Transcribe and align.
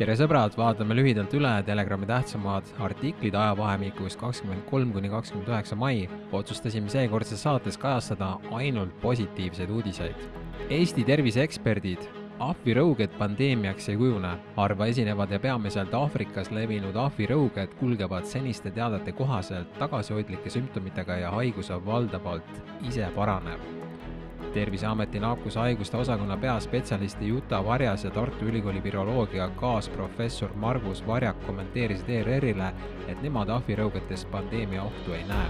tere 0.00 0.14
sõbrad, 0.16 0.54
vaatame 0.56 0.94
lühidalt 0.96 1.34
üle 1.36 1.50
Telegrami 1.66 2.06
tähtsamad 2.08 2.68
artiklid 2.80 3.34
ajavahemikus 3.36 4.14
kakskümmend 4.16 4.62
kolm 4.70 4.94
kuni 4.94 5.10
kakskümmend 5.12 5.50
üheksa 5.52 5.76
mai. 5.76 6.08
otsustasime 6.32 6.88
seekordses 6.88 7.42
saates 7.44 7.76
kajastada 7.76 8.30
ainult 8.56 8.94
positiivseid 9.02 9.68
uudiseid. 9.68 10.22
Eesti 10.70 11.04
terviseeksperdid 11.04 12.06
ahvirõuged 12.40 13.12
pandeemiaks 13.18 13.90
ei 13.92 13.98
kujune. 14.00 14.30
harva 14.56 14.86
esinevad 14.86 15.30
ja 15.30 15.40
peamiselt 15.40 15.94
Aafrikas 15.94 16.48
levinud 16.50 16.96
ahvirõuged 16.96 17.76
kulgevad 17.80 18.24
seniste 18.24 18.70
teadete 18.70 19.12
kohaselt 19.12 19.78
tagasihoidlike 19.78 20.50
sümptomitega 20.50 21.16
ja 21.26 21.30
haigus 21.30 21.70
on 21.70 21.84
valdavalt 21.86 22.62
ise 22.88 23.12
paranev 23.14 23.89
terviseameti 24.52 25.20
nakkushaiguste 25.20 25.96
osakonna 25.96 26.36
peaspetsialisti 26.36 27.28
Juta 27.28 27.64
Varjas 27.64 28.04
ja 28.04 28.10
Tartu 28.10 28.44
Ülikooli 28.44 28.82
viroloogia 28.82 29.48
kaasprofessor 29.48 30.50
Margus 30.54 31.06
Varjak 31.06 31.46
kommenteerisid 31.46 32.08
ERR-ile, 32.08 32.72
et 33.08 33.22
nemad 33.22 33.48
ahvirõugetes 33.48 34.26
pandeemia 34.30 34.82
ohtu 34.82 35.12
ei 35.12 35.24
näe. 35.28 35.48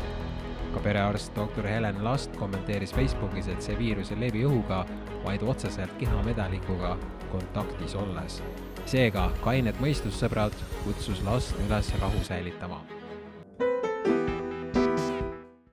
ka 0.74 0.80
perearst 0.80 1.34
doktor 1.36 1.66
Helen 1.66 2.04
Last 2.04 2.36
kommenteeris 2.36 2.94
Facebookis, 2.94 3.48
et 3.48 3.62
see 3.62 3.78
viirus 3.78 4.12
ei 4.12 4.20
levi 4.20 4.44
õhuga, 4.46 4.84
vaid 5.24 5.42
otseselt 5.42 5.98
kehamedelikuga 5.98 6.96
kontaktis 7.32 7.94
olles. 7.94 8.42
seega 8.86 9.30
kainet 9.40 9.80
mõistust, 9.80 10.22
sõbrad, 10.22 10.54
kutsus 10.84 11.22
Last 11.22 11.56
üles 11.66 11.94
rahu 12.00 12.24
säilitama 12.24 12.99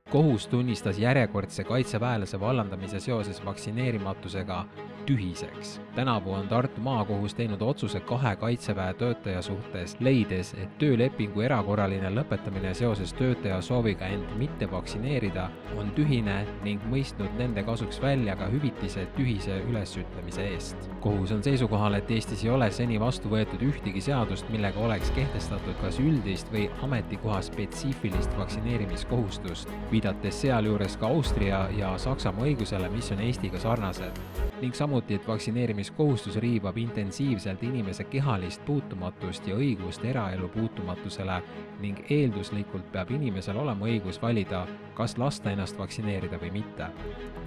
kohus 0.09 0.47
tunnistas 0.47 0.99
järjekordse 0.99 1.63
kaitseväelase 1.63 2.39
vallandamise 2.39 2.99
seoses 2.99 3.45
vaktsineerimatusega 3.45 4.66
tühiseks. 5.07 5.81
tänavu 5.95 6.34
on 6.34 6.47
Tartu 6.47 6.81
maakohus 6.81 7.34
teinud 7.34 7.61
otsuse 7.61 7.99
kahe 7.99 8.35
kaitseväe 8.35 8.93
töötaja 8.93 9.41
suhtes, 9.41 9.97
leides, 9.99 10.53
et 10.53 10.77
töölepingu 10.77 11.41
erakorraline 11.41 12.09
lõpetamine 12.09 12.73
seoses 12.73 13.14
töötaja 13.14 13.61
sooviga 13.61 14.05
end 14.05 14.36
mitte 14.38 14.67
vaktsineerida 14.72 15.47
on 15.77 15.91
tühine 15.95 16.36
ning 16.64 16.83
mõistnud 16.91 17.39
nende 17.39 17.64
kasuks 17.64 18.02
välja 18.02 18.36
ka 18.36 18.49
hüvitise 18.52 19.05
tühise 19.16 19.61
ülesütlemise 19.69 20.44
eest. 20.52 20.89
kohus 21.02 21.31
on 21.31 21.44
seisukohal, 21.44 21.94
et 21.94 22.11
Eestis 22.11 22.44
ei 22.44 22.49
ole 22.49 22.71
seni 22.71 22.99
vastu 22.99 23.31
võetud 23.31 23.64
ühtegi 23.64 24.02
seadust, 24.02 24.49
millega 24.49 24.80
oleks 24.80 25.11
kehtestatud 25.16 25.80
kas 25.81 26.02
üldist 26.03 26.52
või 26.52 26.67
ametikoha 26.83 27.42
spetsiifilist 27.42 28.38
vaktsineerimiskohustust 28.38 29.71
viidates 29.92 30.42
sealjuures 30.42 30.97
ka 30.97 31.08
Austria 31.08 31.67
ja 31.77 31.97
Saksamaa 31.97 32.52
õigusele, 32.52 32.92
mis 32.92 33.11
on 33.16 33.23
Eestiga 33.23 33.59
sarnased. 33.59 34.21
Ning 34.61 34.73
samuti, 34.73 35.16
et 35.16 35.27
vaktsineerimiskohustus 35.27 36.36
riivab 36.36 36.77
intensiivselt 36.77 37.63
inimese 37.63 38.03
kehalist 38.03 38.66
puutumatust 38.66 39.47
ja 39.47 39.55
õigust 39.55 40.05
eraelu 40.05 40.49
puutumatusele 40.49 41.41
ning 41.80 41.99
eelduslikult 42.09 42.91
peab 42.91 43.11
inimesel 43.14 43.58
olema 43.61 43.86
õigus 43.86 44.17
valida, 44.22 44.66
kas 44.97 45.17
lasta 45.17 45.52
ennast 45.53 45.77
vaktsineerida 45.77 46.39
või 46.41 46.52
mitte. 46.52 46.88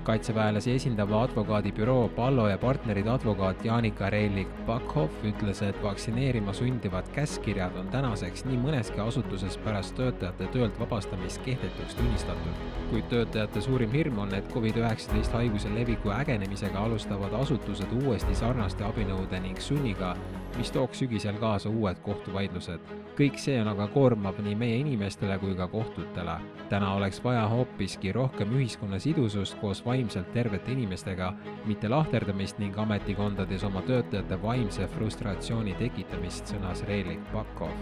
kaitseväelasi 0.04 0.72
esindava 0.72 1.22
advokaadibüroo 1.22 2.08
Pallo 2.16 2.48
ja 2.48 2.58
partnerid 2.58 3.06
advokaat 3.06 3.64
Jaanika 3.64 4.10
Reilik-Pakhoff 4.10 5.24
ütles, 5.24 5.62
et 5.62 5.82
vaktsineerima 5.82 6.52
sundivad 6.52 7.08
käskkirjad 7.12 7.76
on 7.76 7.88
tänaseks 7.88 8.44
nii 8.44 8.56
mõneski 8.62 9.00
asutuses 9.00 9.58
pärast 9.58 9.94
töötajate 9.94 10.46
töölt 10.46 10.80
vabastamist 10.80 11.42
kehtetuks 11.44 11.94
tunnistatud, 11.94 12.64
kuid 12.90 13.10
töötajate 13.12 13.60
suurim 13.60 13.92
hirm 13.92 14.18
on, 14.18 14.34
et 14.34 14.48
Covid-19 14.54 15.36
haiguse 15.36 15.74
leviku 15.74 16.14
ägenemisega 16.16 16.78
alustavad 16.78 16.99
asutused 17.40 17.92
uuesti 18.02 18.34
sarnaste 18.34 18.84
abinõude 18.84 19.40
ning 19.40 19.58
sunniga, 19.58 20.16
mis 20.56 20.70
tooks 20.70 20.98
sügisel 20.98 21.38
kaasa 21.40 21.70
uued 21.70 21.98
kohtuvaidlused. 22.04 22.80
kõik 23.16 23.38
see 23.38 23.60
on 23.60 23.68
aga 23.68 23.86
koormav 23.88 24.40
nii 24.42 24.54
meie 24.54 24.76
inimestele 24.80 25.38
kui 25.38 25.54
ka 25.54 25.68
kohtutele. 25.68 26.36
täna 26.68 26.94
oleks 26.94 27.24
vaja 27.24 27.48
hoopiski 27.48 28.12
rohkem 28.12 28.52
ühiskonna 28.52 28.98
sidusust 28.98 29.58
koos 29.60 29.84
vaimselt 29.84 30.32
tervete 30.32 30.72
inimestega, 30.72 31.32
mitte 31.64 31.88
lahterdamist 31.88 32.58
ning 32.58 32.78
ametikondades 32.78 33.64
oma 33.64 33.82
töötajate 33.82 34.42
vaimse 34.42 34.86
frustratsiooni 34.86 35.74
tekitamist, 35.74 36.46
sõnas 36.46 36.86
Relik 36.86 37.32
Pakov 37.32 37.74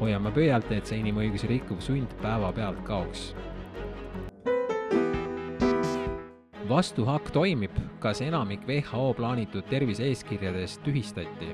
hoiame 0.00 0.32
pöialt, 0.34 0.70
et 0.72 0.86
see 0.86 0.98
inimõigusi 0.98 1.46
rikkuv 1.46 1.80
sund 1.80 2.14
päevapealt 2.22 2.82
kaoks 2.82 3.34
vastuhakk 6.72 7.28
toimib, 7.34 7.76
kas 8.00 8.22
enamik 8.24 8.64
WHO 8.68 9.12
plaanitud 9.18 9.68
tervise-eeskirjadest 9.68 10.80
tühistati? 10.86 11.52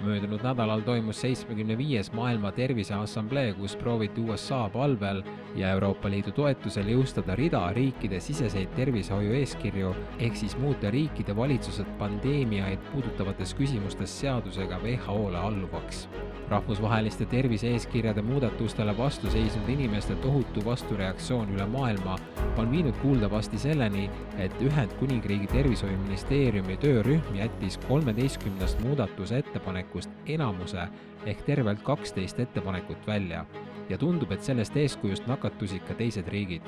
Möödunud 0.00 0.42
nädalal 0.42 0.80
toimus 0.80 1.20
seitsmekümne 1.20 1.76
viies 1.78 2.12
Maailma 2.12 2.52
Terviseassamblee, 2.52 3.52
kus 3.52 3.76
prooviti 3.76 4.20
USA 4.20 4.70
palvel 4.72 5.22
ja 5.56 5.70
Euroopa 5.74 6.10
Liidu 6.10 6.32
toetusel 6.32 6.88
jõustada 6.88 7.36
rida 7.36 7.60
riikide 7.76 8.20
siseseid 8.20 8.72
tervishoiu 8.76 9.34
eeskirju, 9.40 9.92
ehk 10.18 10.36
siis 10.36 10.56
muuta 10.58 10.90
riikide 10.90 11.36
valitsused 11.36 11.90
pandeemiaid 11.98 12.80
puudutavates 12.92 13.54
küsimustes 13.58 14.14
seadusega 14.20 14.80
WHO-le 14.84 15.38
alluvaks. 15.38 16.08
Rahvusvaheliste 16.48 17.26
tervise-eeskirjade 17.30 18.22
muudatustele 18.22 18.96
vastu 18.98 19.30
seisnud 19.30 19.68
inimeste 19.68 20.16
tohutu 20.24 20.64
vastureaktsioon 20.64 21.52
üle 21.54 21.66
maailma 21.66 22.16
on 22.58 22.70
viinud 22.70 22.96
kuuldavasti 23.02 23.58
selleni, 23.58 24.08
et 24.38 24.62
Ühendkuningriigi 24.62 25.46
tervishoiuministeeriumi 25.46 26.76
töörühm 26.76 27.36
jättis 27.36 27.78
kolmeteistkümnest 27.88 28.80
muudatusettepanekust 28.82 29.89
enamuse 30.26 30.86
ehk 31.26 31.42
tervelt 31.46 31.82
kaksteist 31.82 32.40
ettepanekut 32.40 33.06
välja 33.06 33.44
ja 33.88 33.98
tundub, 33.98 34.32
et 34.32 34.42
sellest 34.42 34.76
eeskujust 34.76 35.26
nakatusid 35.26 35.84
ka 35.88 35.94
teised 35.98 36.28
riigid 36.28 36.66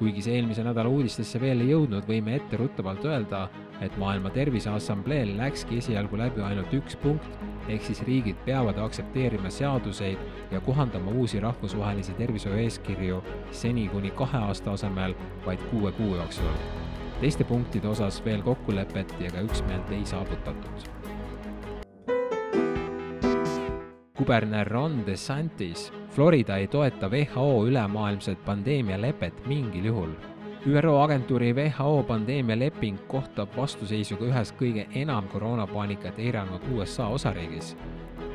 kuigi 0.00 0.22
see 0.24 0.38
eelmise 0.38 0.62
nädala 0.64 0.88
uudistesse 0.88 1.36
veel 1.42 1.60
ei 1.60 1.74
jõudnud, 1.74 2.06
võime 2.08 2.32
etteruttavalt 2.38 3.04
öelda, 3.04 3.42
et 3.84 3.96
Maailma 4.00 4.30
Terviseassambleel 4.32 5.34
läkski 5.36 5.76
esialgu 5.82 6.16
läbi 6.16 6.40
ainult 6.44 6.72
üks 6.78 6.96
punkt, 7.02 7.34
ehk 7.68 7.84
siis 7.84 8.00
riigid 8.08 8.38
peavad 8.46 8.80
aktsepteerima 8.80 9.52
seaduseid 9.52 10.22
ja 10.54 10.60
kohandama 10.64 11.12
uusi 11.12 11.42
rahvusvahelisi 11.44 12.16
tervishoiu 12.16 12.62
eeskirju 12.62 13.20
seni 13.62 13.88
kuni 13.92 14.14
kahe 14.16 14.40
aasta 14.48 14.72
asemel 14.72 15.16
vaid 15.44 15.68
kuue 15.68 15.92
kuu 16.00 16.14
jooksul. 16.16 16.56
teiste 17.20 17.44
punktide 17.44 17.88
osas 17.88 18.24
veel 18.24 18.42
kokkulepet 18.42 19.12
ja 19.20 19.30
ka 19.30 19.44
üksmeelt 19.44 19.92
ei 19.92 20.06
saavutatud. 20.06 20.99
Kuberner 24.20 24.68
Ron 24.68 25.06
DeSantis, 25.06 25.92
Florida 26.10 26.56
ei 26.56 26.66
toeta 26.66 27.08
WHO 27.08 27.66
ülemaailmset 27.66 28.44
pandeemialepet 28.44 29.46
mingil 29.46 29.84
juhul 29.84 30.10
ÜRO 30.66 31.02
agentuuri 31.02 31.54
WHO 31.54 32.02
pandeemialeping 32.02 32.98
kohtab 33.08 33.56
vastuseisuga 33.56 34.26
ühes 34.28 34.52
kõige 34.60 34.84
enam 34.94 35.28
koroonapaanikat 35.32 36.18
eiranud 36.20 36.66
USA 36.74 37.06
osariigis. 37.08 37.72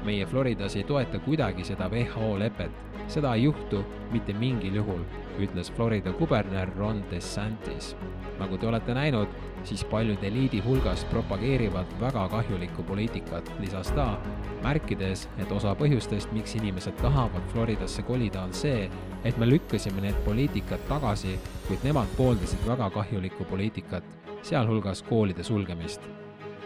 Meie 0.06 0.26
Floridas 0.26 0.76
ei 0.76 0.84
toeta 0.84 1.20
kuidagi 1.20 1.64
seda 1.64 1.90
WHO 1.90 2.36
lepet, 2.40 2.72
seda 3.08 3.34
ei 3.36 3.44
juhtu 3.44 3.82
mitte 4.12 4.34
mingil 4.34 4.76
juhul, 4.82 5.02
ütles 5.42 5.72
Florida 5.74 6.14
kuberner 6.14 6.70
Ron 6.78 7.04
DeSantis. 7.12 7.96
nagu 8.40 8.58
te 8.58 8.68
olete 8.68 8.94
näinud, 8.94 9.28
siis 9.64 9.84
paljud 9.84 10.24
eliidi 10.24 10.60
hulgas 10.60 11.06
propageerivad 11.06 11.86
väga 12.00 12.28
kahjulikku 12.30 12.84
poliitikat, 12.84 13.52
lisas 13.60 13.92
ta, 13.92 14.18
märkides, 14.64 15.30
et 15.38 15.52
osa 15.52 15.76
põhjustest, 15.76 16.32
miks 16.36 16.56
inimesed 16.56 16.98
tahavad 17.02 17.48
Floridasse 17.54 18.04
kolida, 18.04 18.44
on 18.44 18.54
see, 18.54 18.90
et 19.24 19.38
me 19.38 19.48
lükkasime 19.50 20.02
need 20.02 20.20
poliitikad 20.26 20.84
tagasi, 20.90 21.40
kuid 21.68 21.88
nemad 21.88 22.12
pooldasid 22.18 22.68
väga 22.68 22.90
kahjulikku 22.90 23.48
poliitikat, 23.50 24.04
sealhulgas 24.42 25.04
koolide 25.04 25.44
sulgemist. 25.44 26.02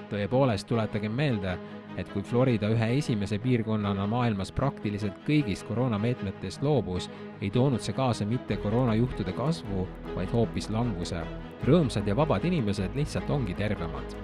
tõepoolest, 0.10 0.66
tuletagem 0.66 1.12
meelde, 1.14 1.52
et 2.00 2.10
kui 2.14 2.24
Florida 2.24 2.70
ühe 2.72 2.90
esimese 2.98 3.40
piirkonnana 3.44 4.08
maailmas 4.08 4.52
praktiliselt 4.56 5.20
kõigist 5.28 5.68
koroonameetmetest 5.68 6.64
loobus, 6.64 7.10
ei 7.42 7.52
toonud 7.52 7.84
see 7.84 7.94
kaasa 7.98 8.26
mitte 8.26 8.58
koroonajuhtude 8.58 9.36
kasvu, 9.38 9.88
vaid 10.16 10.34
hoopis 10.34 10.70
languse. 10.70 11.22
rõõmsad 11.68 12.08
ja 12.08 12.16
vabad 12.16 12.46
inimesed 12.46 12.96
lihtsalt 12.96 13.30
ongi 13.30 13.54
tervemad. 13.54 14.16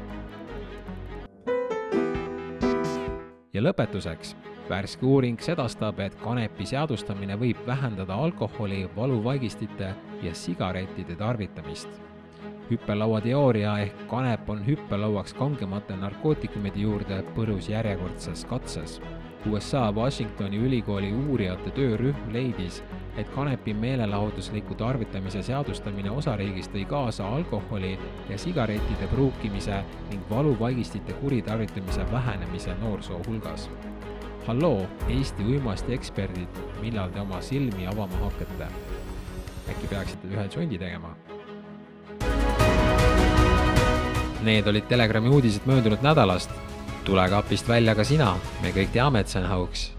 ja 3.54 3.62
lõpetuseks 3.62 4.36
värske 4.69 5.06
uuring 5.06 5.39
sedastab, 5.39 6.00
et 6.00 6.16
kanepi 6.24 6.66
seadustamine 6.66 7.38
võib 7.39 7.62
vähendada 7.68 8.16
alkoholi, 8.16 8.89
valuvaigistite 8.95 9.94
ja 10.24 10.33
sigarettide 10.33 11.16
tarvitamist. 11.16 11.89
Hüppelauateooria 12.70 13.78
ehk 13.80 14.08
kanep 14.10 14.50
on 14.50 14.66
hüppelauaks 14.68 15.34
kangemate 15.34 15.96
narkootikumide 16.02 16.80
juurde 16.80 17.22
põrus 17.36 17.70
järjekordses 17.70 18.46
katses. 18.46 19.00
USA 19.50 19.92
Washingtoni 19.96 20.58
ülikooli 20.58 21.12
uurijate 21.14 21.70
töörühm 21.72 22.32
leidis, 22.34 22.84
et 23.18 23.30
kanepi 23.30 23.74
meelelahutusliku 23.74 24.76
tarvitamise 24.76 25.44
seadustamine 25.44 26.12
osariigis 26.12 26.70
tõi 26.74 26.86
kaasa 26.90 27.28
alkoholi 27.36 27.94
ja 28.30 28.38
sigarettide 28.38 29.08
pruukimise 29.14 29.84
ning 30.10 30.26
valuvaigistite 30.30 31.14
kuritarvitamise 31.22 32.12
vähenemise 32.12 32.76
noorsoo 32.82 33.22
hulgas. 33.28 33.70
halloo, 34.48 34.88
Eesti 35.10 35.44
uimastieksperdid, 35.44 36.60
millal 36.82 37.10
te 37.10 37.22
oma 37.22 37.42
silmi 37.42 37.88
avama 37.88 38.18
hakkate? 38.26 38.68
äkki 39.70 39.88
peaksite 39.88 40.28
ühe 40.28 40.48
džondi 40.50 40.78
tegema? 40.78 41.16
Need 44.46 44.68
olid 44.70 44.86
Telegrami 44.86 45.30
uudised 45.34 45.66
möödunud 45.66 46.06
nädalast. 46.06 46.50
tule 47.06 47.30
kapist 47.30 47.68
välja 47.70 47.96
ka 47.96 48.04
sina, 48.04 48.36
me 48.62 48.72
kõik 48.74 48.90
teame, 48.94 49.20
et 49.20 49.30
see 49.30 49.42
on 49.42 49.46
hauks 49.50 49.92